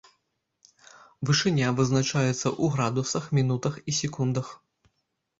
Вышыня 1.29 1.67
вызначаецца 1.79 2.31
ў 2.31 2.65
градусах, 2.75 3.27
мінутах 3.39 3.77
і 3.93 3.95
секундах. 3.99 4.47